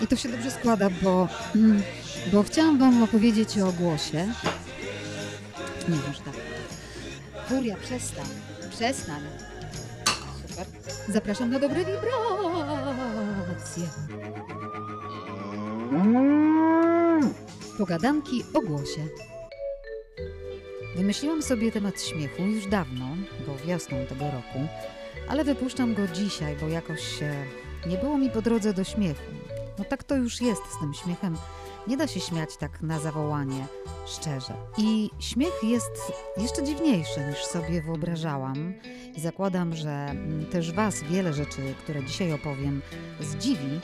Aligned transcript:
I 0.00 0.06
to 0.06 0.16
się 0.16 0.28
dobrze 0.28 0.50
składa, 0.50 0.90
bo, 1.02 1.28
mm, 1.54 1.82
bo 2.32 2.42
chciałam 2.42 2.78
Wam 2.78 3.02
opowiedzieć 3.02 3.58
o 3.58 3.72
głosie. 3.72 4.32
Nie, 5.88 5.96
może 5.96 6.20
tak. 6.24 6.34
Furia, 7.48 7.76
przestań. 7.76 8.26
Przestań. 8.70 9.20
Super. 10.48 10.66
Zapraszam 11.08 11.50
na 11.50 11.58
dobre 11.58 11.78
wibracje. 11.78 12.10
Pogadanki 17.78 18.44
o 18.54 18.60
głosie. 18.60 19.06
Wymyśliłam 20.96 21.42
sobie 21.42 21.72
temat 21.72 22.02
śmiechu 22.02 22.42
już 22.42 22.66
dawno, 22.66 23.06
bo 23.46 23.56
wiosną 23.66 24.06
tego 24.06 24.24
roku, 24.24 24.68
ale 25.28 25.44
wypuszczam 25.44 25.94
go 25.94 26.08
dzisiaj, 26.08 26.56
bo 26.60 26.68
jakoś 26.68 27.22
e, 27.22 27.44
nie 27.86 27.98
było 27.98 28.18
mi 28.18 28.30
po 28.30 28.42
drodze 28.42 28.74
do 28.74 28.84
śmiechu. 28.84 29.39
No 29.80 29.86
tak 29.86 30.04
to 30.04 30.16
już 30.16 30.40
jest 30.40 30.62
z 30.76 30.78
tym 30.80 30.94
śmiechem. 30.94 31.36
Nie 31.86 31.96
da 31.96 32.06
się 32.06 32.20
śmiać 32.20 32.56
tak 32.56 32.82
na 32.82 32.98
zawołanie, 32.98 33.66
szczerze. 34.06 34.54
I 34.78 35.10
śmiech 35.18 35.62
jest 35.62 36.12
jeszcze 36.36 36.62
dziwniejszy 36.62 37.20
niż 37.28 37.44
sobie 37.44 37.82
wyobrażałam. 37.82 38.74
I 39.16 39.20
zakładam, 39.20 39.76
że 39.76 39.90
mm, 39.90 40.46
też 40.46 40.72
Was 40.72 41.02
wiele 41.02 41.32
rzeczy, 41.32 41.74
które 41.78 42.04
dzisiaj 42.04 42.32
opowiem, 42.32 42.82
zdziwi, 43.20 43.80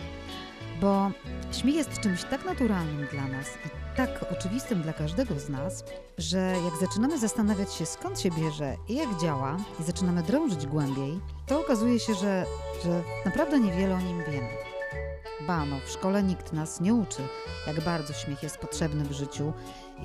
bo 0.81 1.11
śmiech 1.53 1.75
jest 1.75 2.01
czymś 2.01 2.25
tak 2.25 2.45
naturalnym 2.45 3.07
dla 3.13 3.29
nas 3.29 3.47
i 3.67 3.97
tak 3.97 4.33
oczywistym 4.33 4.83
dla 4.83 4.93
każdego 4.93 5.41
z 5.41 5.49
nas, 5.49 5.85
że 6.19 6.55
jak 6.65 6.77
zaczynamy 6.81 7.19
zastanawiać 7.19 7.75
się 7.75 7.87
skąd 7.87 8.21
się 8.21 8.31
bierze 8.31 8.77
i 8.89 8.95
jak 8.95 9.21
działa, 9.21 9.57
i 9.81 9.83
zaczynamy 9.83 10.23
drążyć 10.23 10.67
głębiej, 10.67 11.21
to 11.47 11.61
okazuje 11.61 12.01
się, 12.01 12.15
że, 12.15 12.47
że 12.85 13.03
naprawdę 13.25 13.61
niewiele 13.61 13.95
o 13.95 14.01
nim 14.01 14.23
wiemy. 14.31 14.76
Ba, 15.41 15.65
no, 15.65 15.81
w 15.87 15.91
szkole 15.91 16.23
nikt 16.23 16.53
nas 16.53 16.81
nie 16.81 16.95
uczy, 16.95 17.23
jak 17.67 17.81
bardzo 17.81 18.13
śmiech 18.13 18.43
jest 18.43 18.59
potrzebny 18.59 19.05
w 19.05 19.13
życiu 19.13 19.53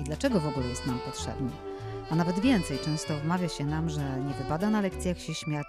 i 0.00 0.04
dlaczego 0.04 0.40
w 0.40 0.46
ogóle 0.46 0.66
jest 0.66 0.86
nam 0.86 0.98
potrzebny. 0.98 1.50
A 2.10 2.14
nawet 2.14 2.40
więcej, 2.40 2.78
często 2.78 3.18
wmawia 3.18 3.48
się 3.48 3.64
nam, 3.64 3.90
że 3.90 4.00
nie 4.00 4.34
wypada 4.34 4.70
na 4.70 4.80
lekcjach 4.80 5.18
się 5.18 5.34
śmiać, 5.34 5.66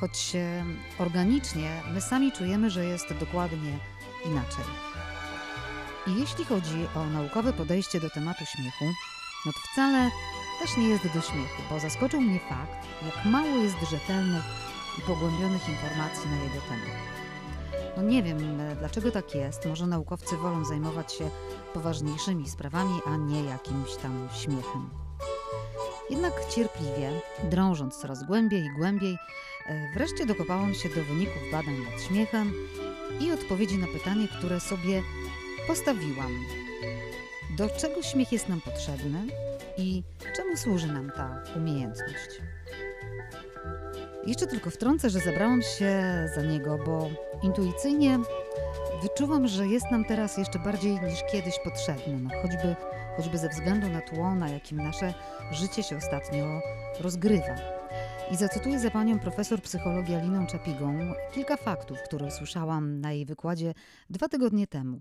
choć 0.00 0.32
e, 0.34 0.64
organicznie 0.98 1.82
my 1.92 2.00
sami 2.00 2.32
czujemy, 2.32 2.70
że 2.70 2.84
jest 2.84 3.14
dokładnie 3.14 3.78
inaczej. 4.24 4.64
I 6.06 6.20
jeśli 6.20 6.44
chodzi 6.44 6.86
o 6.96 7.06
naukowe 7.06 7.52
podejście 7.52 8.00
do 8.00 8.10
tematu 8.10 8.44
śmiechu, 8.46 8.84
no 9.46 9.52
to 9.52 9.58
wcale 9.72 10.10
też 10.60 10.76
nie 10.76 10.88
jest 10.88 11.04
do 11.04 11.20
śmiechu, 11.20 11.62
bo 11.70 11.80
zaskoczył 11.80 12.20
mnie 12.20 12.40
fakt, 12.48 12.86
jak 13.06 13.24
mało 13.24 13.56
jest 13.56 13.76
rzetelnych 13.90 14.44
i 14.98 15.02
pogłębionych 15.02 15.68
informacji 15.68 16.30
na 16.30 16.36
jego 16.36 16.60
temat. 16.68 17.13
No 17.96 18.02
nie 18.02 18.22
wiem, 18.22 18.60
e, 18.60 18.76
dlaczego 18.76 19.10
tak 19.10 19.34
jest. 19.34 19.66
Może 19.66 19.86
naukowcy 19.86 20.36
wolą 20.36 20.64
zajmować 20.64 21.12
się 21.12 21.30
poważniejszymi 21.74 22.48
sprawami, 22.48 23.00
a 23.06 23.16
nie 23.16 23.44
jakimś 23.44 23.96
tam 23.96 24.28
śmiechem. 24.34 24.90
Jednak 26.10 26.32
cierpliwie, 26.54 27.20
drążąc 27.50 27.96
coraz 27.96 28.26
głębiej 28.26 28.64
i 28.64 28.76
głębiej, 28.78 29.16
e, 29.66 29.92
wreszcie 29.94 30.26
dokopałam 30.26 30.74
się 30.74 30.88
do 30.88 31.04
wyników 31.04 31.42
badań 31.52 31.74
nad 31.92 32.02
śmiechem 32.02 32.52
i 33.20 33.32
odpowiedzi 33.32 33.78
na 33.78 33.86
pytanie, 33.86 34.28
które 34.28 34.60
sobie 34.60 35.02
postawiłam. 35.66 36.32
Do 37.58 37.68
czego 37.68 38.02
śmiech 38.02 38.32
jest 38.32 38.48
nam 38.48 38.60
potrzebny 38.60 39.26
i 39.78 40.02
czemu 40.36 40.56
służy 40.56 40.86
nam 40.86 41.10
ta 41.16 41.42
umiejętność? 41.56 42.40
Jeszcze 44.26 44.46
tylko 44.46 44.70
wtrącę, 44.70 45.10
że 45.10 45.20
zabrałam 45.20 45.62
się 45.62 46.02
za 46.34 46.42
niego, 46.42 46.78
bo 46.86 47.10
intuicyjnie 47.42 48.18
wyczuwam, 49.02 49.48
że 49.48 49.66
jest 49.66 49.90
nam 49.90 50.04
teraz 50.04 50.38
jeszcze 50.38 50.58
bardziej 50.58 51.00
niż 51.00 51.22
kiedyś 51.32 51.54
potrzebny, 51.64 52.20
no 52.20 52.30
choćby, 52.42 52.76
choćby 53.16 53.38
ze 53.38 53.48
względu 53.48 53.88
na 53.88 54.00
tło, 54.00 54.34
na 54.34 54.48
jakim 54.48 54.78
nasze 54.78 55.14
życie 55.52 55.82
się 55.82 55.96
ostatnio 55.96 56.60
rozgrywa. 57.00 57.56
I 58.30 58.36
zacytuję 58.36 58.78
za 58.80 58.90
panią 58.90 59.18
profesor 59.18 59.62
psychologii 59.62 60.14
Aliną 60.14 60.46
Czapigą 60.46 61.12
kilka 61.32 61.56
faktów, 61.56 61.98
które 62.02 62.26
usłyszałam 62.26 63.00
na 63.00 63.12
jej 63.12 63.24
wykładzie 63.26 63.74
dwa 64.10 64.28
tygodnie 64.28 64.66
temu. 64.66 65.00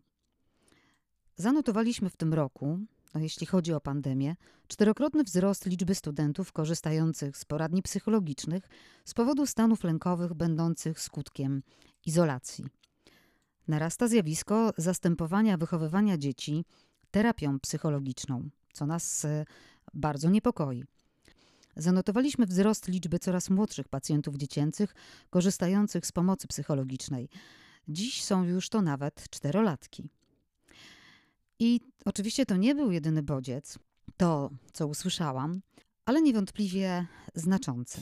Zanotowaliśmy 1.35 2.09
w 2.09 2.17
tym 2.17 2.33
roku, 2.33 2.79
jeśli 3.19 3.47
chodzi 3.47 3.73
o 3.73 3.81
pandemię, 3.81 4.35
czterokrotny 4.67 5.23
wzrost 5.23 5.65
liczby 5.65 5.95
studentów 5.95 6.51
korzystających 6.51 7.37
z 7.37 7.45
poradni 7.45 7.81
psychologicznych 7.81 8.69
z 9.05 9.13
powodu 9.13 9.45
stanów 9.45 9.83
lękowych 9.83 10.33
będących 10.33 10.99
skutkiem 10.99 11.63
izolacji. 12.05 12.65
Narasta 13.67 14.07
zjawisko 14.07 14.73
zastępowania 14.77 15.57
wychowywania 15.57 16.17
dzieci 16.17 16.65
terapią 17.11 17.59
psychologiczną, 17.59 18.49
co 18.73 18.85
nas 18.85 19.25
e, 19.25 19.45
bardzo 19.93 20.29
niepokoi. 20.29 20.83
Zanotowaliśmy 21.75 22.45
wzrost 22.45 22.87
liczby 22.87 23.19
coraz 23.19 23.49
młodszych 23.49 23.87
pacjentów 23.87 24.35
dziecięcych 24.35 24.95
korzystających 25.29 26.05
z 26.05 26.11
pomocy 26.11 26.47
psychologicznej. 26.47 27.29
Dziś 27.87 28.23
są 28.23 28.43
już 28.43 28.69
to 28.69 28.81
nawet 28.81 29.29
czterolatki. 29.29 30.09
I 31.63 31.79
oczywiście 32.05 32.45
to 32.45 32.57
nie 32.57 32.75
był 32.75 32.91
jedyny 32.91 33.23
bodziec, 33.23 33.79
to 34.17 34.49
co 34.73 34.87
usłyszałam, 34.87 35.61
ale 36.05 36.21
niewątpliwie 36.21 37.07
znaczący. 37.35 38.01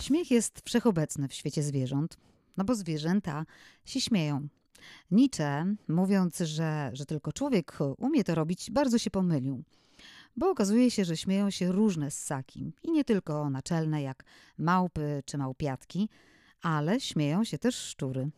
Śmiech 0.00 0.30
jest 0.30 0.62
wszechobecny 0.64 1.28
w 1.28 1.34
świecie 1.34 1.62
zwierząt, 1.62 2.16
no 2.56 2.64
bo 2.64 2.74
zwierzęta 2.74 3.46
się 3.84 4.00
śmieją. 4.00 4.48
Nietzsche, 5.10 5.74
mówiąc, 5.88 6.38
że, 6.38 6.90
że 6.92 7.06
tylko 7.06 7.32
człowiek 7.32 7.78
umie 7.98 8.24
to 8.24 8.34
robić, 8.34 8.70
bardzo 8.70 8.98
się 8.98 9.10
pomylił 9.10 9.64
bo 10.36 10.50
okazuje 10.50 10.90
się, 10.90 11.04
że 11.04 11.16
śmieją 11.16 11.50
się 11.50 11.72
różne 11.72 12.10
ssaki 12.10 12.72
i 12.82 12.92
nie 12.92 13.04
tylko 13.04 13.50
naczelne 13.50 14.02
jak 14.02 14.24
małpy 14.58 15.22
czy 15.26 15.38
małpiatki, 15.38 16.08
ale 16.62 17.00
śmieją 17.00 17.44
się 17.44 17.58
też 17.58 17.76
szczury. 17.76 18.30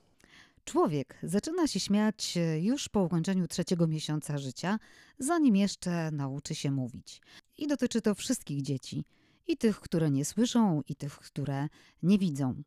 Człowiek 0.65 1.19
zaczyna 1.23 1.67
się 1.67 1.81
śmiać 1.81 2.39
już 2.61 2.89
po 2.89 3.03
ukończeniu 3.03 3.49
trzeciego 3.49 3.87
miesiąca 3.87 4.39
życia, 4.39 4.79
zanim 5.19 5.57
jeszcze 5.57 6.11
nauczy 6.11 6.55
się 6.55 6.71
mówić. 6.71 7.23
I 7.59 7.67
dotyczy 7.67 8.01
to 8.01 8.15
wszystkich 8.15 8.63
dzieci, 8.63 9.05
i 9.47 9.57
tych, 9.57 9.81
które 9.81 10.11
nie 10.11 10.25
słyszą, 10.25 10.83
i 10.89 10.95
tych, 10.95 11.19
które 11.19 11.69
nie 12.03 12.19
widzą. 12.19 12.63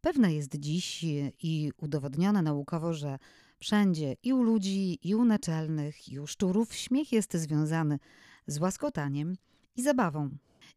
Pewne 0.00 0.34
jest 0.34 0.56
dziś 0.56 1.04
i 1.42 1.72
udowodnione 1.76 2.42
naukowo, 2.42 2.94
że 2.94 3.18
wszędzie 3.58 4.16
i 4.22 4.32
u 4.32 4.42
ludzi, 4.42 4.98
i 5.08 5.14
u 5.14 5.24
naczelnych, 5.24 6.08
i 6.08 6.20
u 6.20 6.26
szczurów 6.26 6.74
śmiech 6.74 7.12
jest 7.12 7.34
związany 7.34 7.98
z 8.46 8.58
łaskotaniem 8.58 9.36
i 9.76 9.82
zabawą. 9.82 10.30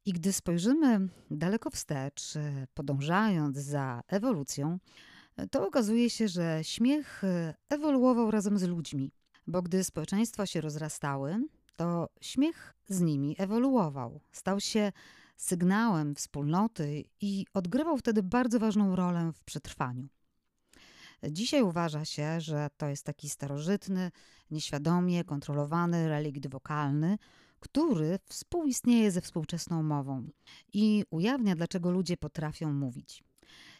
I 0.05 0.13
gdy 0.13 0.33
spojrzymy 0.33 1.07
daleko 1.31 1.69
wstecz, 1.69 2.33
podążając 2.73 3.57
za 3.57 4.03
ewolucją, 4.07 4.79
to 5.51 5.67
okazuje 5.67 6.09
się, 6.09 6.27
że 6.27 6.59
śmiech 6.61 7.21
ewoluował 7.69 8.31
razem 8.31 8.57
z 8.57 8.63
ludźmi, 8.63 9.11
bo 9.47 9.61
gdy 9.61 9.83
społeczeństwa 9.83 10.45
się 10.45 10.61
rozrastały, 10.61 11.47
to 11.75 12.09
śmiech 12.21 12.73
z 12.87 13.01
nimi 13.01 13.35
ewoluował, 13.39 14.21
stał 14.31 14.59
się 14.59 14.91
sygnałem 15.37 16.15
wspólnoty 16.15 17.03
i 17.21 17.45
odgrywał 17.53 17.97
wtedy 17.97 18.23
bardzo 18.23 18.59
ważną 18.59 18.95
rolę 18.95 19.31
w 19.33 19.43
przetrwaniu. 19.43 20.07
Dzisiaj 21.31 21.61
uważa 21.61 22.05
się, 22.05 22.41
że 22.41 22.67
to 22.77 22.87
jest 22.87 23.05
taki 23.05 23.29
starożytny, 23.29 24.11
nieświadomie 24.51 25.23
kontrolowany 25.23 26.09
relikt 26.09 26.47
wokalny, 26.47 27.17
który 27.63 28.19
współistnieje 28.25 29.11
ze 29.11 29.21
współczesną 29.21 29.83
mową 29.83 30.27
i 30.73 31.05
ujawnia, 31.09 31.55
dlaczego 31.55 31.91
ludzie 31.91 32.17
potrafią 32.17 32.73
mówić. 32.73 33.23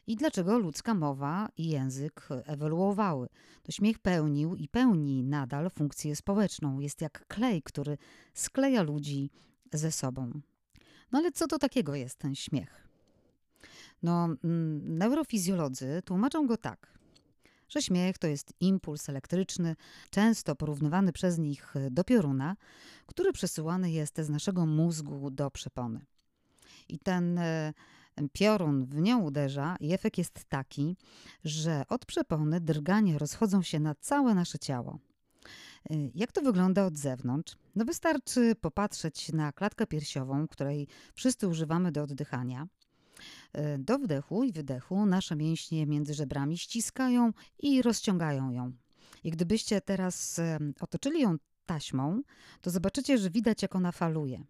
I 0.08 0.16
dlaczego 0.16 0.60
ludzka 0.60 0.94
mowa 0.94 1.50
i 1.58 1.68
język 1.68 2.28
ewoluowały. 2.30 3.28
To 3.64 3.72
śmiech 3.72 4.00
pełnił 4.00 4.56
i 4.56 4.68
pełni 4.68 5.24
nadal 5.24 5.70
funkcję 5.70 6.16
społeczną. 6.16 6.80
Jest 6.80 7.02
jak 7.02 7.28
klej, 7.28 7.62
który 7.64 7.98
skleja 8.34 8.84
ludzi 8.84 9.30
ze 9.74 9.92
sobą. 9.92 10.42
No 11.12 11.20
ale 11.20 11.32
co 11.32 11.48
to 11.48 11.60
takiego 11.60 11.96
jest 11.96 12.18
ten 12.18 12.36
śmiech? 12.36 12.88
No, 14.04 14.26
mm, 14.44 14.98
neurofizjolodzy 14.98 16.02
tłumaczą 16.06 16.48
go 16.48 16.58
tak 16.58 17.00
że 17.74 17.82
śmiech 17.82 18.18
to 18.18 18.28
jest 18.28 18.54
impuls 18.60 19.10
elektryczny, 19.10 19.76
często 20.10 20.56
porównywany 20.56 21.12
przez 21.14 21.38
nich 21.38 21.74
do 21.92 22.04
pioruna, 22.04 22.56
który 23.06 23.34
przesyłany 23.34 23.92
jest 23.92 24.18
z 24.18 24.30
naszego 24.30 24.66
mózgu 24.66 25.32
do 25.32 25.52
przepony. 25.52 26.06
I 26.90 27.00
ten 27.00 27.38
e, 27.38 27.74
piorun 28.34 28.86
w 28.86 29.02
nią 29.02 29.22
uderza 29.22 29.76
i 29.80 29.94
efekt 29.94 30.18
jest 30.18 30.46
taki, 30.50 30.98
że 31.44 31.84
od 31.90 32.06
przepony 32.06 32.62
drganie 32.62 33.18
rozchodzą 33.18 33.62
się 33.62 33.80
na 33.80 33.96
całe 33.96 34.36
nasze 34.36 34.60
ciało. 34.60 35.00
Y, 35.92 36.12
Jak 36.16 36.32
to 36.32 36.42
wygląda 36.42 36.86
od 36.86 36.98
zewnątrz? 36.98 37.56
No 37.76 37.86
wystarczy 37.86 38.56
popatrzeć 38.56 39.32
na 39.32 39.52
klatkę 39.52 39.88
piersiową, 39.88 40.48
której 40.48 40.88
wszyscy 41.14 41.48
używamy 41.48 41.92
do 41.92 42.04
oddychania. 42.04 42.68
Y, 43.58 43.78
Do 43.80 44.00
wdechu 44.00 44.44
i 44.44 44.52
wydechu 44.52 45.06
nasze 45.06 45.36
mięśnie 45.36 45.86
między 45.86 46.14
żebrami 46.14 46.58
ściskają 46.58 47.32
i 47.60 47.82
rozciągają 47.82 48.52
ją. 48.52 48.72
I 49.24 49.32
gdybyście 49.32 49.82
teraz 49.82 50.42
otoczyli 50.80 51.22
ją 51.22 51.38
taśmą, 51.66 52.22
to 52.62 52.70
zobaczycie, 52.70 53.18
że 53.18 53.30
widać, 53.30 53.62
jak 53.62 53.76
ona 53.76 53.92
faluje. 53.92 54.44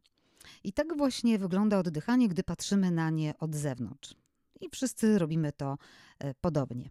I 0.63 0.73
tak 0.73 0.97
właśnie 0.97 1.39
wygląda 1.39 1.79
oddychanie, 1.79 2.27
gdy 2.27 2.43
patrzymy 2.43 2.91
na 2.91 3.09
nie 3.09 3.37
od 3.37 3.55
zewnątrz. 3.55 4.15
I 4.61 4.69
wszyscy 4.69 5.19
robimy 5.19 5.51
to 5.51 5.77
e, 6.19 6.33
podobnie. 6.33 6.89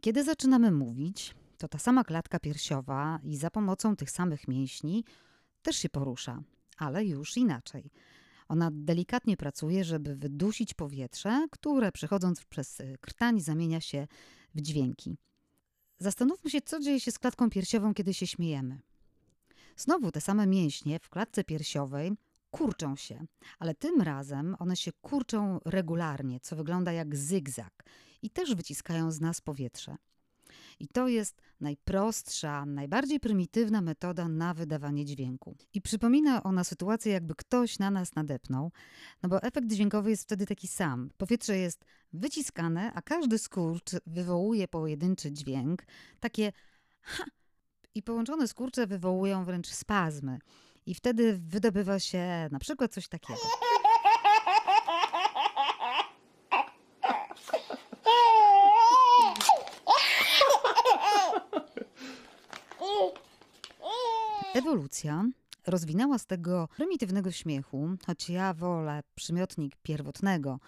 Kiedy 0.00 0.24
zaczynamy 0.24 0.70
mówić, 0.70 1.34
to 1.58 1.68
ta 1.68 1.78
sama 1.78 2.04
klatka 2.04 2.38
piersiowa 2.38 3.20
i 3.22 3.36
za 3.36 3.50
pomocą 3.50 3.96
tych 3.96 4.10
samych 4.10 4.48
mięśni 4.48 5.04
też 5.62 5.76
się 5.76 5.88
porusza, 5.88 6.42
ale 6.76 7.04
już 7.04 7.36
inaczej. 7.36 7.90
Ona 8.48 8.70
delikatnie 8.72 9.36
pracuje, 9.36 9.84
żeby 9.84 10.16
wydusić 10.16 10.74
powietrze, 10.74 11.46
które 11.50 11.92
przechodząc 11.92 12.44
przez 12.44 12.80
y, 12.80 12.96
krtań 13.00 13.40
zamienia 13.40 13.80
się 13.80 14.06
w 14.54 14.60
dźwięki. 14.60 15.16
Zastanówmy 15.98 16.50
się, 16.50 16.60
co 16.60 16.80
dzieje 16.80 17.00
się 17.00 17.12
z 17.12 17.18
klatką 17.18 17.50
piersiową, 17.50 17.94
kiedy 17.94 18.14
się 18.14 18.26
śmiejemy. 18.26 18.80
Znowu 19.76 20.12
te 20.12 20.20
same 20.20 20.46
mięśnie 20.46 20.98
w 20.98 21.08
klatce 21.08 21.44
piersiowej 21.44 22.12
kurczą 22.50 22.96
się, 22.96 23.26
ale 23.58 23.74
tym 23.74 24.00
razem 24.00 24.56
one 24.58 24.76
się 24.76 24.92
kurczą 24.92 25.60
regularnie, 25.64 26.40
co 26.40 26.56
wygląda 26.56 26.92
jak 26.92 27.16
zygzak 27.16 27.84
i 28.22 28.30
też 28.30 28.54
wyciskają 28.54 29.10
z 29.10 29.20
nas 29.20 29.40
powietrze. 29.40 29.96
I 30.80 30.88
to 30.88 31.08
jest 31.08 31.42
najprostsza, 31.60 32.66
najbardziej 32.66 33.20
prymitywna 33.20 33.80
metoda 33.80 34.28
na 34.28 34.54
wydawanie 34.54 35.04
dźwięku. 35.04 35.56
I 35.74 35.80
przypomina 35.80 36.42
ona 36.42 36.64
sytuację, 36.64 37.12
jakby 37.12 37.34
ktoś 37.34 37.78
na 37.78 37.90
nas 37.90 38.14
nadepnął, 38.14 38.72
no 39.22 39.28
bo 39.28 39.42
efekt 39.42 39.72
dźwiękowy 39.72 40.10
jest 40.10 40.22
wtedy 40.22 40.46
taki 40.46 40.68
sam. 40.68 41.10
Powietrze 41.16 41.58
jest 41.58 41.84
wyciskane, 42.12 42.92
a 42.94 43.02
każdy 43.02 43.38
skurcz 43.38 43.90
wywołuje 44.06 44.68
pojedynczy 44.68 45.32
dźwięk, 45.32 45.82
takie 46.20 46.52
ha! 47.02 47.24
I 47.94 48.02
połączone 48.02 48.48
skurcze 48.48 48.86
wywołują 48.86 49.44
wręcz 49.44 49.68
spazmy. 49.68 50.38
I 50.86 50.94
wtedy 50.94 51.38
wydobywa 51.38 51.98
się 51.98 52.48
na 52.52 52.58
przykład 52.58 52.94
coś 52.94 53.08
takiego. 53.08 53.40
Ewolucja 64.68 65.24
rozwinęła 65.66 66.18
z 66.18 66.26
tego 66.26 66.68
prymitywnego 66.76 67.30
śmiechu, 67.30 67.88
choć 68.06 68.30
ja 68.30 68.54
wolę 68.54 69.02
przymiotnik 69.14 69.76
pierwotnego, 69.82 70.60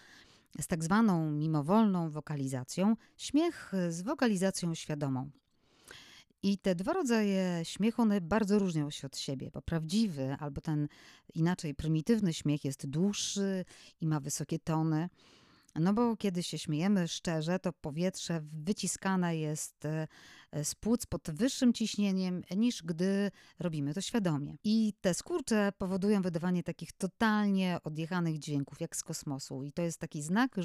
z 0.60 0.66
tak 0.66 0.84
zwaną 0.84 1.30
mimowolną 1.30 2.10
wokalizacją, 2.10 2.96
śmiech 3.16 3.72
z 3.88 4.02
wokalizacją 4.02 4.74
świadomą. 4.74 5.30
I 6.42 6.58
te 6.58 6.74
dwa 6.74 6.92
rodzaje 6.92 7.60
śmiechu, 7.62 8.02
one 8.02 8.20
bardzo 8.20 8.58
różnią 8.58 8.90
się 8.90 9.06
od 9.06 9.18
siebie, 9.18 9.50
bo 9.54 9.62
prawdziwy 9.62 10.36
albo 10.38 10.60
ten 10.60 10.88
inaczej 11.34 11.74
prymitywny 11.74 12.32
śmiech 12.32 12.64
jest 12.64 12.86
dłuższy 12.86 13.64
i 14.00 14.06
ma 14.06 14.20
wysokie 14.20 14.58
tony. 14.58 15.08
No 15.74 15.92
bo 15.92 16.16
kiedy 16.16 16.42
się 16.42 16.58
śmiejemy 16.58 17.08
szczerze, 17.08 17.58
to 17.58 17.72
powietrze 17.72 18.40
wyciskane 18.52 19.36
jest 19.36 19.84
e, 19.84 20.06
z 20.64 20.74
płuc 20.74 21.06
pod 21.06 21.30
wyższym 21.30 21.72
ciśnieniem 21.72 22.42
niż 22.56 22.82
gdy 22.82 23.30
robimy 23.58 23.94
to 23.94 24.00
świadomie. 24.00 24.56
I 24.64 24.92
te 25.00 25.14
skurcze 25.14 25.72
powodują 25.78 26.22
wydawanie 26.22 26.62
takich 26.62 26.92
totalnie 26.92 27.78
odjechanych 27.84 28.38
dźwięków, 28.38 28.80
jak 28.80 28.96
z 28.96 29.02
kosmosu. 29.02 29.64
I 29.64 29.72
to 29.72 29.82
jest 29.82 29.98
taki 29.98 30.22
znak, 30.22 30.54
że, 30.56 30.62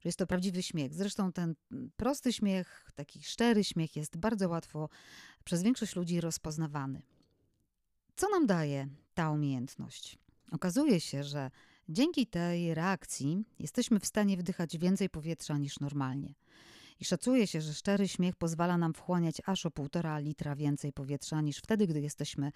że 0.00 0.04
jest 0.04 0.18
to 0.18 0.26
prawdziwy 0.26 0.62
śmiech. 0.62 0.94
Zresztą 0.94 1.32
ten 1.32 1.54
prosty 1.96 2.32
śmiech, 2.32 2.90
taki 2.94 3.22
szczery 3.22 3.64
śmiech 3.64 3.96
jest 3.96 4.16
bardzo 4.16 4.48
łatwo 4.48 4.88
przez 5.44 5.62
większość 5.62 5.96
ludzi 5.96 6.20
rozpoznawany. 6.20 7.02
Co 8.16 8.28
nam 8.28 8.46
daje 8.46 8.88
ta 9.14 9.30
umiejętność? 9.30 10.18
Okazuje 10.52 11.00
się, 11.00 11.24
że 11.24 11.50
Dzięki 11.88 12.26
tej 12.26 12.74
reakcji 12.74 13.44
jesteśmy 13.58 14.00
w 14.00 14.06
stanie 14.06 14.36
wdychać 14.36 14.78
więcej 14.78 15.08
powietrza 15.10 15.58
niż 15.58 15.80
normalnie. 15.80 16.34
I 17.00 17.04
szacuje 17.04 17.46
się, 17.46 17.60
że 17.60 17.74
szczery 17.74 18.08
śmiech 18.08 18.36
pozwala 18.36 18.78
nam 18.78 18.94
wchłaniać 18.94 19.42
aż 19.46 19.66
o 19.66 19.70
1,5 19.70 20.22
litra 20.22 20.56
więcej 20.56 20.92
powietrza 20.92 21.40
niż 21.40 21.58
wtedy, 21.58 21.86
gdy 21.86 22.00
jesteśmy 22.00 22.52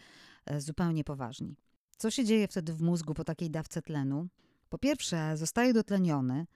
e, 0.46 0.60
zupełnie 0.60 1.04
poważni. 1.04 1.56
Co 1.96 2.10
się 2.10 2.24
dzieje 2.24 2.48
wtedy 2.48 2.72
w 2.72 2.82
mózgu 2.82 3.14
po 3.14 3.24
takiej 3.24 3.50
dawce 3.50 3.82
tlenu? 3.82 4.28
Po 4.68 4.78
pierwsze, 4.78 5.36
zostaje 5.36 5.72
dotleniony. 5.72 6.46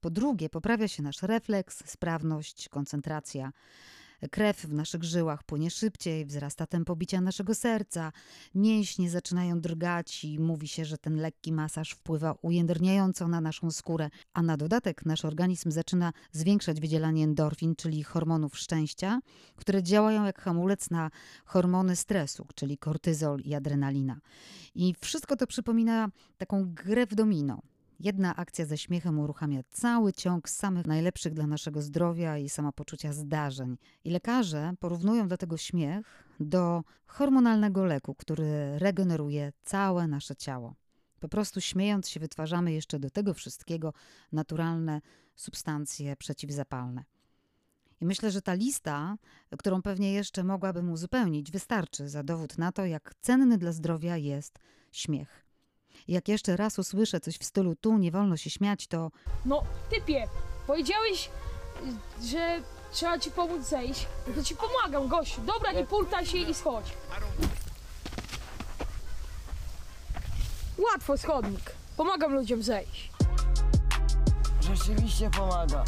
Po 0.00 0.10
drugie, 0.10 0.48
poprawia 0.48 0.88
się 0.88 1.02
nasz 1.02 1.22
refleks, 1.22 1.90
sprawność, 1.90 2.68
koncentracja. 2.68 3.52
Krew 4.30 4.60
w 4.60 4.72
naszych 4.72 5.04
żyłach 5.04 5.42
płynie 5.42 5.70
szybciej, 5.70 6.26
wzrasta 6.26 6.66
tempo 6.66 6.96
bicia 6.96 7.20
naszego 7.20 7.54
serca, 7.54 8.12
mięśnie 8.54 9.10
zaczynają 9.10 9.60
drgać 9.60 10.24
i 10.24 10.38
mówi 10.38 10.68
się, 10.68 10.84
że 10.84 10.98
ten 10.98 11.16
lekki 11.16 11.52
masaż 11.52 11.90
wpływa 11.90 12.34
ujędrniająco 12.42 13.28
na 13.28 13.40
naszą 13.40 13.70
skórę, 13.70 14.10
a 14.34 14.42
na 14.42 14.56
dodatek 14.56 15.06
nasz 15.06 15.24
organizm 15.24 15.70
zaczyna 15.70 16.12
zwiększać 16.32 16.80
wydzielanie 16.80 17.24
endorfin, 17.24 17.76
czyli 17.76 18.02
hormonów 18.02 18.58
szczęścia, 18.58 19.20
które 19.56 19.82
działają 19.82 20.24
jak 20.24 20.40
hamulec 20.40 20.90
na 20.90 21.10
hormony 21.44 21.96
stresu, 21.96 22.46
czyli 22.54 22.78
kortyzol 22.78 23.40
i 23.40 23.54
adrenalina. 23.54 24.20
I 24.74 24.94
wszystko 25.00 25.36
to 25.36 25.46
przypomina 25.46 26.08
taką 26.38 26.74
grę 26.74 27.06
w 27.06 27.14
domino. 27.14 27.62
Jedna 28.02 28.36
akcja 28.36 28.66
ze 28.66 28.78
śmiechem 28.78 29.18
uruchamia 29.18 29.62
cały 29.70 30.12
ciąg 30.12 30.48
samych 30.48 30.86
najlepszych 30.86 31.34
dla 31.34 31.46
naszego 31.46 31.82
zdrowia 31.82 32.38
i 32.38 32.48
samopoczucia 32.48 33.12
zdarzeń. 33.12 33.76
I 34.04 34.10
lekarze 34.10 34.74
porównują 34.80 35.28
dlatego 35.28 35.56
śmiech 35.56 36.24
do 36.40 36.84
hormonalnego 37.06 37.84
leku, 37.84 38.14
który 38.14 38.78
regeneruje 38.78 39.52
całe 39.62 40.06
nasze 40.06 40.36
ciało. 40.36 40.74
Po 41.20 41.28
prostu 41.28 41.60
śmiejąc 41.60 42.08
się 42.08 42.20
wytwarzamy 42.20 42.72
jeszcze 42.72 42.98
do 42.98 43.10
tego 43.10 43.34
wszystkiego 43.34 43.92
naturalne 44.32 45.00
substancje 45.34 46.16
przeciwzapalne. 46.16 47.04
I 48.00 48.06
myślę, 48.06 48.30
że 48.30 48.42
ta 48.42 48.54
lista, 48.54 49.16
którą 49.58 49.82
pewnie 49.82 50.12
jeszcze 50.12 50.44
mogłabym 50.44 50.90
uzupełnić, 50.90 51.50
wystarczy 51.50 52.08
za 52.08 52.22
dowód 52.22 52.58
na 52.58 52.72
to, 52.72 52.84
jak 52.84 53.14
cenny 53.20 53.58
dla 53.58 53.72
zdrowia 53.72 54.16
jest 54.16 54.58
śmiech. 54.92 55.41
Jak 56.08 56.28
jeszcze 56.28 56.56
raz 56.56 56.78
usłyszę 56.78 57.20
coś 57.20 57.36
w 57.38 57.44
stylu 57.44 57.74
tu 57.76 57.98
nie 57.98 58.10
wolno 58.10 58.36
się 58.36 58.50
śmiać, 58.50 58.86
to 58.86 59.10
No, 59.44 59.62
typie, 59.90 60.28
powiedziałeś, 60.66 61.30
że 62.24 62.60
trzeba 62.92 63.18
ci 63.18 63.30
pomóc 63.30 63.62
zejść. 63.68 64.06
No 64.28 64.34
to 64.34 64.42
ci 64.44 64.56
pomagam, 64.56 65.08
gościu. 65.08 65.40
Dobra, 65.40 65.72
nie 65.72 65.84
pultaj 65.84 66.26
się 66.26 66.38
i 66.38 66.54
schodź. 66.54 66.86
Łatwo, 70.78 71.18
schodnik. 71.18 71.72
Pomagam 71.96 72.34
ludziom 72.34 72.62
zejść. 72.62 73.12
Rzeczywiście 74.60 75.30
pomaga. 75.30 75.84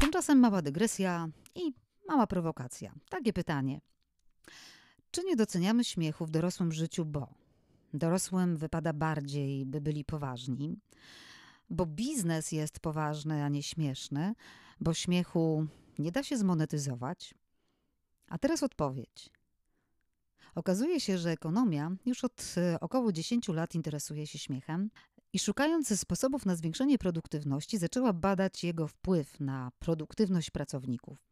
tymczasem 0.00 0.38
mała 0.38 0.62
dygresja 0.62 1.28
i 1.54 1.72
mała 2.08 2.26
prowokacja. 2.26 2.92
Takie 3.10 3.32
pytanie. 3.32 3.80
Czy 5.10 5.24
nie 5.24 5.36
doceniamy 5.36 5.84
śmiechu 5.84 6.26
w 6.26 6.30
dorosłym 6.30 6.72
życiu, 6.72 7.04
bo 7.04 7.28
dorosłym 7.94 8.56
wypada 8.56 8.92
bardziej, 8.92 9.66
by 9.66 9.80
byli 9.80 10.04
poważni, 10.04 10.76
bo 11.70 11.86
biznes 11.86 12.52
jest 12.52 12.80
poważny, 12.80 13.44
a 13.44 13.48
nie 13.48 13.62
śmieszny, 13.62 14.34
bo 14.80 14.94
śmiechu 14.94 15.66
nie 15.98 16.12
da 16.12 16.22
się 16.22 16.38
zmonetyzować? 16.38 17.34
A 18.28 18.38
teraz 18.38 18.62
odpowiedź. 18.62 19.30
Okazuje 20.54 21.00
się, 21.00 21.18
że 21.18 21.30
ekonomia 21.30 21.90
już 22.06 22.24
od 22.24 22.54
e, 22.56 22.80
około 22.80 23.12
10 23.12 23.48
lat 23.48 23.74
interesuje 23.74 24.26
się 24.26 24.38
śmiechem 24.38 24.90
i 25.32 25.38
szukając 25.38 26.00
sposobów 26.00 26.46
na 26.46 26.56
zwiększenie 26.56 26.98
produktywności, 26.98 27.78
zaczęła 27.78 28.12
badać 28.12 28.64
jego 28.64 28.88
wpływ 28.88 29.40
na 29.40 29.72
produktywność 29.78 30.50
pracowników. 30.50 31.29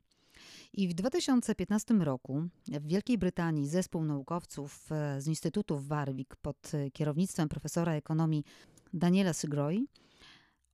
I 0.73 0.89
w 0.89 0.95
2015 0.95 1.95
roku 1.95 2.43
w 2.67 2.87
Wielkiej 2.87 3.19
Brytanii 3.19 3.69
zespół 3.69 4.05
naukowców 4.05 4.93
e, 4.93 5.21
z 5.21 5.27
Instytutu 5.27 5.79
w 5.79 5.87
Warwick 5.87 6.37
pod 6.37 6.75
e, 6.75 6.91
kierownictwem 6.91 7.49
profesora 7.49 7.93
ekonomii 7.93 8.45
Daniela 8.93 9.33
Sygroi 9.33 9.89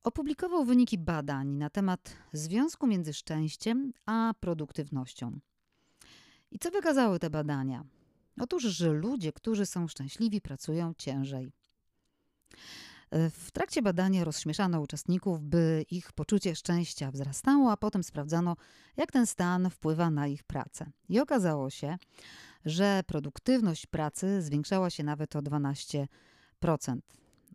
opublikował 0.03 0.65
wyniki 0.65 0.97
badań 0.97 1.47
na 1.47 1.69
temat 1.69 2.15
związku 2.33 2.87
między 2.87 3.13
szczęściem 3.13 3.93
a 4.05 4.33
produktywnością. 4.39 5.39
I 6.51 6.59
co 6.59 6.71
wykazały 6.71 7.19
te 7.19 7.29
badania? 7.29 7.85
Otóż, 8.39 8.63
że 8.63 8.91
ludzie, 8.91 9.33
którzy 9.33 9.65
są 9.65 9.87
szczęśliwi, 9.87 10.41
pracują 10.41 10.93
ciężej. 10.97 11.51
W 13.29 13.51
trakcie 13.51 13.81
badania 13.81 14.23
rozśmieszano 14.23 14.81
uczestników, 14.81 15.41
by 15.41 15.85
ich 15.91 16.11
poczucie 16.11 16.55
szczęścia 16.55 17.11
wzrastało, 17.11 17.71
a 17.71 17.77
potem 17.77 18.03
sprawdzano, 18.03 18.55
jak 18.97 19.11
ten 19.11 19.27
stan 19.27 19.69
wpływa 19.69 20.09
na 20.09 20.27
ich 20.27 20.43
pracę. 20.43 20.91
I 21.09 21.19
okazało 21.19 21.69
się, 21.69 21.97
że 22.65 23.01
produktywność 23.07 23.85
pracy 23.85 24.41
zwiększała 24.41 24.89
się 24.89 25.03
nawet 25.03 25.35
o 25.35 25.39
12%. 25.39 26.07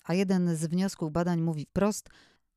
A 0.05 0.14
jeden 0.14 0.57
z 0.57 0.67
wniosków 0.67 1.12
badań 1.12 1.40
mówi 1.40 1.67
wprost: 1.67 2.09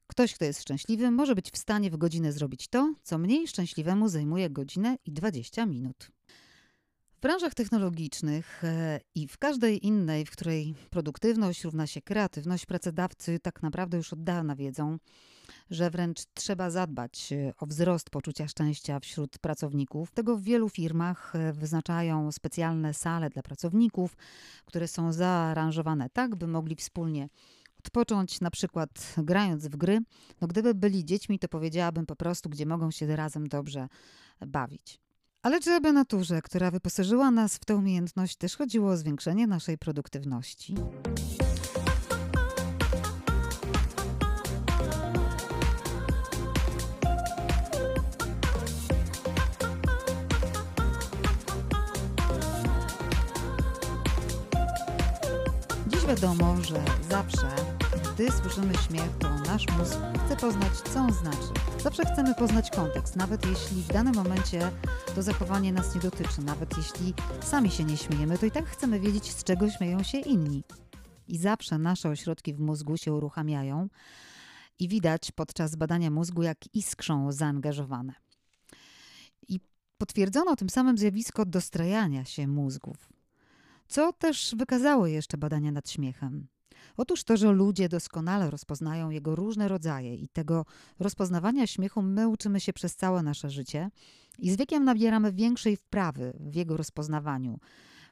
ktoś, 0.08 0.36
kto 0.36 0.46
jest 0.46 0.62
szczęśliwy, 0.62 1.12
może 1.12 1.36
być 1.36 1.52
w 1.52 1.58
stanie 1.58 1.92
w 1.92 1.98
godzinę 1.98 2.32
zrobić 2.32 2.68
to, 2.68 2.94
co 3.04 3.18
mniej 3.18 3.48
szczęśliwemu 3.48 4.10
zajmuje 4.10 4.50
godzinę 4.50 4.98
i 5.06 5.12
20 5.12 5.66
minut. 5.66 6.12
Branżach 7.24 7.54
technologicznych 7.54 8.64
e, 8.64 9.00
i 9.16 9.28
w 9.28 9.38
każdej 9.38 9.86
innej, 9.86 10.26
w 10.26 10.32
której 10.32 10.76
produktywność 10.90 11.64
równa 11.64 11.88
się 11.88 12.02
kreatywność, 12.02 12.66
pracodawcy 12.66 13.40
tak 13.40 13.64
naprawdę 13.64 13.98
już 13.98 14.14
od 14.14 14.24
dawna 14.24 14.56
wiedzą, 14.56 14.98
że 15.70 15.90
wręcz 15.90 16.20
trzeba 16.34 16.70
zadbać 16.70 17.34
e, 17.34 17.54
o 17.58 17.66
wzrost 17.66 18.10
poczucia 18.10 18.48
szczęścia 18.48 19.00
wśród 19.00 19.38
pracowników. 19.38 20.12
Tego 20.12 20.38
w 20.38 20.44
wielu 20.44 20.70
firmach 20.70 21.36
e, 21.36 21.54
wyznaczają 21.54 22.32
specjalne 22.32 22.94
sale 22.94 23.30
dla 23.30 23.42
pracowników, 23.42 24.18
które 24.66 24.88
są 24.88 25.14
zaaranżowane 25.14 26.10
tak, 26.10 26.36
by 26.36 26.48
mogli 26.48 26.76
wspólnie 26.76 27.30
odpocząć, 27.80 28.42
na 28.42 28.52
przykład 28.52 29.16
grając 29.18 29.68
w 29.68 29.76
gry. 29.76 30.00
No, 30.42 30.48
gdyby 30.48 30.76
byli 30.76 31.06
dziećmi, 31.06 31.40
to 31.40 31.48
powiedziałabym 31.48 32.06
po 32.06 32.16
prostu, 32.16 32.50
gdzie 32.50 32.66
mogą 32.66 32.92
się 32.92 33.16
razem 33.16 33.48
dobrze 33.48 33.88
bawić. 34.48 35.04
Ale 35.44 35.60
czy 35.60 35.72
aby 35.72 35.94
naturze, 35.94 36.42
która 36.42 36.72
wyposażyła 36.72 37.32
nas 37.32 37.58
w 37.58 37.66
tę 37.66 37.76
umiejętność, 37.76 38.36
też 38.36 38.56
chodziło 38.56 38.90
o 38.90 38.98
zwiększenie 38.98 39.48
naszej 39.48 39.78
produktywności? 39.78 40.76
Dziś 55.88 56.06
wiadomo, 56.08 56.58
że 56.62 56.84
zawsze, 57.10 57.48
gdy 58.14 58.32
słyszymy 58.32 58.74
śmiech, 58.88 59.18
to 59.20 59.30
nasz 59.30 59.66
mózg 59.78 59.98
chce 60.26 60.36
poznać, 60.36 60.74
co 60.74 61.00
on 61.00 61.14
znaczy. 61.14 61.48
Zawsze 61.84 62.04
chcemy 62.06 62.36
poznać 62.36 62.72
kontekst, 62.72 63.16
nawet 63.16 63.46
jeśli 63.46 63.82
w 63.82 63.88
danym 63.88 64.16
momencie 64.16 64.72
to 65.16 65.24
zachowanie 65.24 65.74
nas 65.74 65.96
nie 65.96 66.02
dotyczy, 66.02 66.42
nawet 66.42 66.78
jeśli 66.78 67.14
sami 67.42 67.72
się 67.72 67.84
nie 67.84 67.98
śmiejemy, 67.98 68.38
to 68.38 68.46
i 68.46 68.52
tak 68.52 68.66
chcemy 68.66 69.00
wiedzieć, 69.00 69.32
z 69.32 69.44
czego 69.44 69.70
śmieją 69.70 70.04
się 70.04 70.18
inni. 70.18 70.64
I 71.28 71.38
zawsze 71.38 71.78
nasze 71.78 72.10
ośrodki 72.10 72.54
w 72.54 72.60
mózgu 72.60 72.98
się 72.98 73.14
uruchamiają 73.14 73.88
i 74.80 74.88
widać 74.88 75.32
podczas 75.32 75.76
badania 75.76 76.12
mózgu, 76.12 76.44
jak 76.44 76.76
iskrzą 76.76 77.32
zaangażowane. 77.32 78.14
I 79.48 79.60
potwierdzono 79.98 80.56
tym 80.56 80.70
samym 80.70 80.98
zjawisko 80.98 81.46
dostrajania 81.46 82.26
się 82.26 82.48
mózgów, 82.48 83.10
co 83.88 84.14
też 84.14 84.56
wykazało 84.58 85.08
jeszcze 85.08 85.38
badania 85.38 85.72
nad 85.72 85.90
śmiechem. 85.90 86.48
Otóż 86.98 87.24
to, 87.24 87.38
że 87.38 87.52
ludzie 87.52 87.90
doskonale 87.90 88.50
rozpoznają 88.50 89.10
jego 89.10 89.36
różne 89.36 89.68
rodzaje 89.68 90.16
i 90.16 90.28
tego 90.28 90.66
rozpoznawania 91.00 91.68
śmiechu 91.68 92.02
my 92.02 92.28
uczymy 92.28 92.60
się 92.60 92.74
przez 92.74 92.96
całe 92.96 93.24
nasze 93.24 93.50
życie 93.50 93.90
i 94.40 94.52
z 94.52 94.56
wiekiem 94.56 94.84
nabieramy 94.84 95.34
większej 95.34 95.78
wprawy 95.78 96.34
w 96.40 96.56
jego 96.56 96.78
rozpoznawaniu. 96.78 97.60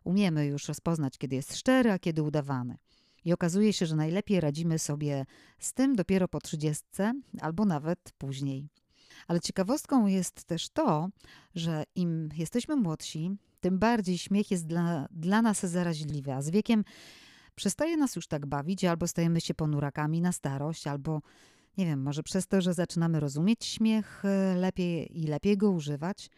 Umiemy 0.04 0.46
już 0.46 0.68
rozpoznać, 0.68 1.18
kiedy 1.18 1.36
jest 1.36 1.56
szczery, 1.58 1.92
a 1.92 2.00
kiedy 2.00 2.24
udawany. 2.24 2.78
I 3.26 3.34
okazuje 3.34 3.74
się, 3.74 3.86
że 3.86 3.96
najlepiej 3.96 4.40
radzimy 4.40 4.80
sobie 4.80 5.26
z 5.60 5.74
tym 5.74 5.96
dopiero 5.96 6.28
po 6.28 6.40
trzydziestce 6.42 7.14
albo 7.42 7.66
nawet 7.66 8.14
później. 8.18 8.68
Ale 9.28 9.40
ciekawostką 9.40 10.08
jest 10.08 10.44
też 10.44 10.70
to, 10.70 11.10
że 11.56 11.84
im 11.96 12.30
jesteśmy 12.38 12.76
młodsi, 12.76 13.32
tym 13.60 13.80
bardziej 13.80 14.18
śmiech 14.18 14.52
jest 14.52 14.66
dla, 14.66 15.08
dla 15.12 15.42
nas 15.42 15.66
zaraźliwy, 15.66 16.34
a 16.34 16.42
z 16.42 16.50
wiekiem 16.50 16.84
przestaje 17.56 17.98
nas 17.98 18.16
już 18.16 18.28
tak 18.28 18.46
bawić, 18.46 18.86
albo 18.86 19.08
stajemy 19.08 19.42
się 19.42 19.54
ponurakami 19.54 20.22
na 20.22 20.32
starość, 20.32 20.88
albo 20.88 21.22
nie 21.78 21.86
wiem, 21.86 22.02
może 22.02 22.24
przez 22.24 22.48
to, 22.48 22.62
że 22.62 22.74
zaczynamy 22.74 23.20
rozumieć 23.20 23.66
śmiech 23.66 24.26
e, 24.26 24.56
lepiej 24.56 25.20
i 25.20 25.28
lepiej 25.28 25.58
go 25.58 25.72
używać. 25.72 26.30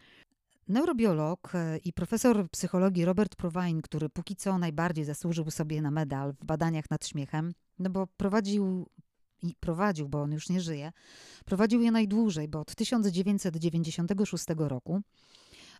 Neurobiolog 0.68 1.54
e, 1.54 1.78
i 1.78 1.92
profesor 1.92 2.50
psychologii 2.50 3.04
Robert 3.04 3.36
Provine, 3.36 3.82
który 3.82 4.08
póki 4.08 4.36
co 4.36 4.58
najbardziej 4.58 5.04
zasłużył 5.04 5.50
sobie 5.50 5.82
na 5.82 5.90
medal 5.90 6.32
w 6.32 6.44
badaniach 6.44 6.90
nad 6.90 7.06
śmiechem, 7.06 7.54
no 7.78 7.90
bo 7.90 8.06
prowadził 8.06 8.86
i 9.42 9.54
prowadził, 9.60 10.08
bo 10.08 10.22
on 10.22 10.32
już 10.32 10.48
nie 10.48 10.60
żyje, 10.60 10.92
prowadził 11.44 11.82
je 11.82 11.90
najdłużej, 11.90 12.48
bo 12.48 12.60
od 12.60 12.74
1996 12.74 14.44
roku. 14.56 15.00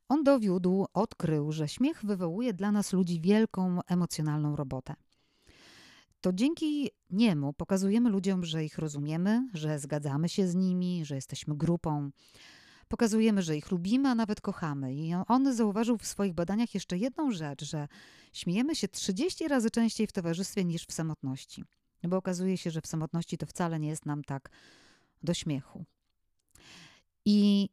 On 0.09 0.25
dowiódł, 0.25 0.87
odkrył, 0.95 1.53
że 1.53 1.69
śmiech 1.69 2.05
wywołuje 2.05 2.53
dla 2.53 2.73
nas 2.73 2.93
ludzi 2.93 3.21
wielką 3.21 3.79
emocjonalną 3.87 4.57
robotę. 4.57 4.95
To 6.25 6.33
dzięki 6.33 6.90
niemu 7.11 7.52
pokazujemy 7.52 8.11
ludziom, 8.11 8.45
że 8.45 8.64
ich 8.64 8.78
rozumiemy, 8.78 9.49
że 9.54 9.78
zgadzamy 9.78 10.28
się 10.28 10.49
z 10.49 10.54
nimi, 10.54 11.04
że 11.04 11.14
jesteśmy 11.14 11.57
grupą. 11.57 12.11
Pokazujemy, 12.88 13.43
że 13.43 13.57
ich 13.57 13.71
lubimy, 13.71 14.09
a 14.09 14.14
nawet 14.14 14.40
kochamy. 14.40 14.95
I 14.95 15.14
on 15.28 15.54
zauważył 15.54 15.99
w 15.99 16.07
swoich 16.07 16.35
badaniach 16.35 16.75
jeszcze 16.75 16.99
jedną 16.99 17.31
rzecz, 17.31 17.64
że 17.64 17.88
śmiejemy 18.33 18.76
się 18.76 18.88
30 18.88 19.49
razy 19.49 19.71
częściej 19.71 20.07
w 20.07 20.12
towarzystwie 20.12 20.64
niż 20.64 20.87
w 20.87 20.93
samotności. 20.93 21.64
Bo 22.04 22.16
okazuje 22.16 22.57
się, 22.57 22.71
że 22.71 22.81
w 22.81 22.87
samotności 22.87 23.38
to 23.38 23.47
wcale 23.47 23.81
nie 23.81 23.88
jest 23.88 24.07
nam 24.07 24.25
tak 24.25 24.50
do 25.23 25.35
śmiechu. 25.35 25.85
I 27.25 27.69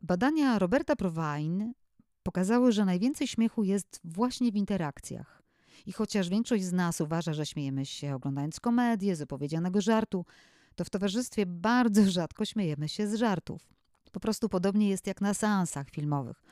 badania 0.00 0.58
Roberta 0.58 0.96
Provine 0.96 1.72
pokazały, 2.22 2.72
że 2.72 2.84
najwięcej 2.84 3.26
śmiechu 3.26 3.64
jest 3.64 4.00
właśnie 4.04 4.52
w 4.52 4.56
interakcjach. 4.56 5.45
I 5.86 5.92
chociaż 5.92 6.28
większość 6.28 6.64
z 6.64 6.72
nas 6.72 7.00
uważa, 7.00 7.32
że 7.32 7.46
śmiejemy 7.46 7.86
się 7.86 8.14
oglądając 8.14 8.60
komedię 8.60 9.16
z 9.16 9.22
opowiedzianego 9.22 9.80
żartu, 9.80 10.24
to 10.74 10.84
w 10.84 10.90
towarzystwie 10.90 11.46
bardzo 11.46 12.10
rzadko 12.10 12.44
śmiejemy 12.44 12.88
się 12.88 13.08
z 13.08 13.14
żartów. 13.14 13.68
Po 14.12 14.20
prostu 14.20 14.48
podobnie 14.48 14.88
jest 14.88 15.06
jak 15.06 15.20
na 15.20 15.34
seansach 15.34 15.90
filmowych. 15.90 16.42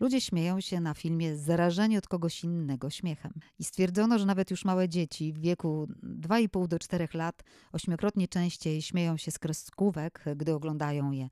Ludzie 0.00 0.20
śmieją 0.20 0.60
się 0.60 0.80
na 0.80 0.94
filmie 0.94 1.36
zarażeni 1.36 1.98
od 1.98 2.08
kogoś 2.08 2.44
innego 2.44 2.90
śmiechem. 2.90 3.32
I 3.58 3.64
stwierdzono, 3.64 4.18
że 4.18 4.26
nawet 4.26 4.50
już 4.50 4.64
małe 4.64 4.88
dzieci 4.88 5.32
w 5.32 5.38
wieku 5.38 5.88
2,5 6.02 6.68
do 6.68 6.78
4 6.78 7.08
lat 7.14 7.42
ośmiokrotnie 7.72 8.28
częściej 8.28 8.82
śmieją 8.82 9.16
się 9.16 9.30
z 9.30 9.38
kreskówek, 9.38 10.24
gdy 10.36 10.54
oglądają 10.54 11.10
je 11.10 11.28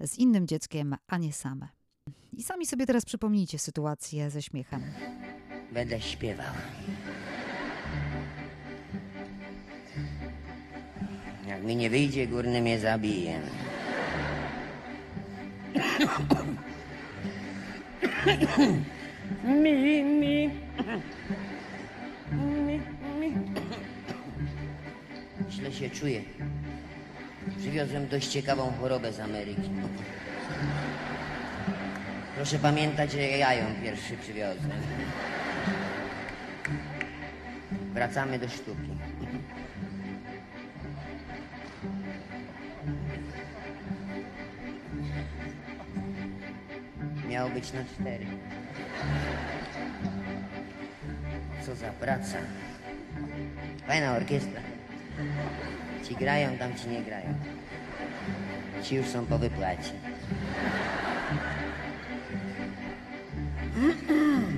z 0.00 0.18
innym 0.18 0.46
dzieckiem, 0.46 0.96
a 1.06 1.18
nie 1.18 1.32
same. 1.32 1.68
I 2.32 2.42
sami 2.42 2.66
sobie 2.66 2.86
teraz 2.86 3.04
przypomnijcie 3.04 3.58
sytuację 3.58 4.30
ze 4.30 4.42
śmiechem. 4.42 4.82
Będę 5.72 6.00
śpiewał. 6.00 6.54
Jak 11.48 11.62
mi 11.62 11.76
nie 11.76 11.90
wyjdzie, 11.90 12.26
górny 12.26 12.60
mnie 12.60 12.78
zabije. 12.78 13.40
Mi, 19.44 20.02
mi. 20.02 20.50
Mi, 22.32 22.80
mi. 23.20 23.32
Źle 25.50 25.72
się 25.72 25.90
czuję. 25.90 26.22
Przywiozłem 27.58 28.08
dość 28.08 28.28
ciekawą 28.28 28.72
chorobę 28.80 29.12
z 29.12 29.20
Ameryki. 29.20 29.70
Proszę 32.36 32.58
pamiętać, 32.58 33.12
że 33.12 33.22
ja 33.22 33.54
ją 33.54 33.64
pierwszy 33.82 34.16
przywiozłem. 34.16 34.70
Wracamy 37.98 38.38
do 38.38 38.48
sztuki. 38.48 38.90
Miało 47.28 47.50
być 47.50 47.72
na 47.72 47.84
cztery. 47.84 48.26
Co 51.66 51.76
za 51.76 51.88
praca. 51.88 52.38
Fajna 53.86 54.16
orkiestra. 54.16 54.60
Ci 56.08 56.14
grają, 56.14 56.58
tam 56.58 56.74
ci 56.74 56.88
nie 56.88 57.02
grają. 57.02 57.34
Ci 58.82 58.96
już 58.96 59.06
są 59.06 59.26
po 59.26 59.38
wypłacie. 59.38 59.92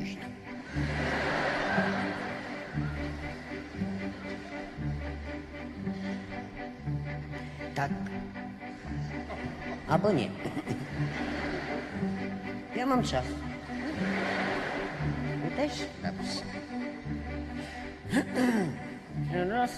późno. 0.00 0.22
Tak. 7.74 7.90
Albo 9.88 10.12
nie. 10.12 10.28
Ja 12.76 12.86
mam 12.86 13.02
czas. 13.02 13.24
Ty 15.44 15.56
też? 15.56 15.72
Dobrze. 16.02 16.40
Raz. 19.48 19.70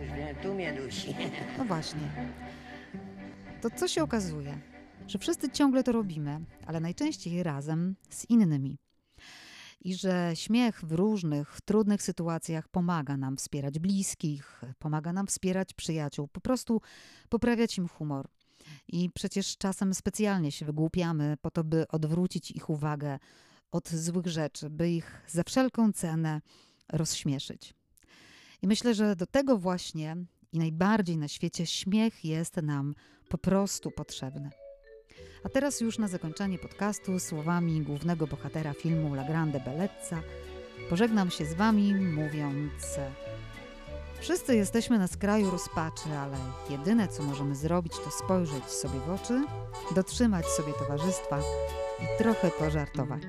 Już 0.00 0.12
wiem, 0.12 0.36
tu 0.42 0.54
mnie 0.54 0.72
dusi. 0.72 1.16
No 1.58 1.64
właśnie. 1.64 2.00
To 3.60 3.70
co 3.70 3.88
się 3.88 4.02
okazuje? 4.02 4.54
Że 5.08 5.18
wszyscy 5.18 5.50
ciągle 5.50 5.82
to 5.82 5.92
robimy, 5.92 6.40
ale 6.66 6.80
najczęściej 6.80 7.42
razem 7.42 7.96
z 8.10 8.30
innymi. 8.30 8.78
I 9.80 9.94
że 9.94 10.30
śmiech 10.34 10.84
w 10.84 10.92
różnych 10.92 11.60
trudnych 11.60 12.02
sytuacjach 12.02 12.68
pomaga 12.68 13.16
nam 13.16 13.36
wspierać 13.36 13.78
bliskich, 13.78 14.62
pomaga 14.78 15.12
nam 15.12 15.26
wspierać 15.26 15.74
przyjaciół, 15.74 16.28
po 16.28 16.40
prostu 16.40 16.80
poprawiać 17.28 17.78
im 17.78 17.88
humor. 17.88 18.28
I 18.88 19.10
przecież 19.10 19.56
czasem 19.58 19.94
specjalnie 19.94 20.52
się 20.52 20.66
wygłupiamy 20.66 21.36
po 21.40 21.50
to, 21.50 21.64
by 21.64 21.88
odwrócić 21.88 22.50
ich 22.50 22.70
uwagę 22.70 23.18
od 23.70 23.88
złych 23.90 24.26
rzeczy, 24.26 24.70
by 24.70 24.90
ich 24.90 25.22
za 25.28 25.42
wszelką 25.44 25.92
cenę 25.92 26.40
rozśmieszyć. 26.92 27.74
I 28.62 28.66
myślę, 28.66 28.94
że 28.94 29.16
do 29.16 29.26
tego 29.26 29.58
właśnie 29.58 30.16
i 30.52 30.58
najbardziej 30.58 31.18
na 31.18 31.28
świecie 31.28 31.66
śmiech 31.66 32.24
jest 32.24 32.56
nam 32.56 32.94
po 33.28 33.38
prostu 33.38 33.90
potrzebny. 33.90 34.50
A 35.44 35.48
teraz 35.48 35.80
już 35.80 35.98
na 35.98 36.08
zakończenie 36.08 36.58
podcastu 36.58 37.18
słowami 37.18 37.82
głównego 37.82 38.26
bohatera 38.26 38.74
filmu 38.74 39.14
La 39.14 39.24
Grande 39.24 39.60
Bellezza 39.60 40.22
pożegnam 40.90 41.30
się 41.30 41.44
z 41.44 41.54
wami 41.54 41.94
mówiąc 41.94 42.98
Wszyscy 44.20 44.56
jesteśmy 44.56 44.98
na 44.98 45.08
skraju 45.08 45.50
rozpaczy, 45.50 46.08
ale 46.20 46.36
jedyne 46.70 47.08
co 47.08 47.22
możemy 47.22 47.56
zrobić 47.56 47.92
to 48.04 48.10
spojrzeć 48.10 48.64
sobie 48.64 49.00
w 49.00 49.10
oczy, 49.10 49.44
dotrzymać 49.94 50.46
sobie 50.46 50.72
towarzystwa 50.72 51.40
i 52.00 52.18
trochę 52.22 52.50
pożartować. 52.50 53.22